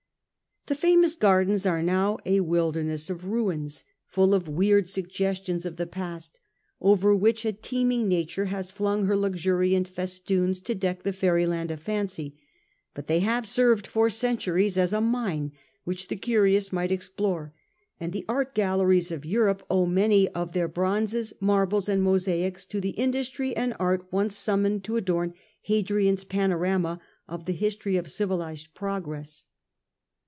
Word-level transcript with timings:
The 0.67 0.75
famous 0.75 1.15
gardens 1.15 1.65
are 1.65 1.81
now 1.81 2.19
a 2.23 2.39
wilderness 2.39 3.09
of 3.09 3.25
ruins, 3.25 3.83
full 4.05 4.35
of 4.35 4.47
weird 4.47 4.87
suggestions 4.87 5.65
of 5.65 5.77
the 5.77 5.87
past, 5.87 6.39
over 6.79 7.15
which 7.15 7.45
a 7.45 7.51
teeming 7.51 8.07
nature 8.07 8.45
has 8.45 8.69
flung 8.69 9.05
her 9.05 9.15
luxuriant 9.17 9.87
festoons 9.87 10.59
to 10.61 10.75
deck 10.75 11.01
the 11.01 11.13
fairy 11.13 11.47
land 11.47 11.71
of 11.71 11.79
fancy; 11.79 12.39
but 12.93 13.07
they 13.07 13.21
have 13.21 13.47
served 13.47 13.87
for 13.87 14.07
centuries 14.07 14.77
as 14.77 14.93
a 14.93 15.01
mine 15.01 15.51
which 15.83 16.09
the 16.09 16.15
curious 16.15 16.71
might 16.71 16.91
explore, 16.91 17.55
and 17.99 18.13
the 18.13 18.23
art 18.29 18.53
galleries 18.53 19.11
of 19.11 19.25
Europe 19.25 19.65
owe 19.67 19.87
many 19.87 20.27
of 20.29 20.53
their 20.53 20.67
bronzes, 20.67 21.33
marbles, 21.41 21.89
and 21.89 22.03
mosaics 22.03 22.65
to 22.67 22.79
the 22.79 22.91
industry 22.91 23.55
and 23.57 23.73
skill 23.73 24.05
once 24.11 24.37
summoned 24.37 24.83
to 24.83 24.95
adorn 24.95 25.33
Hadrian's 25.63 26.23
panorama 26.23 27.01
of 27.27 27.45
the 27.45 27.53
history 27.53 27.97
of 27.97 28.11
civilized 28.11 28.75
progress. 28.75 29.45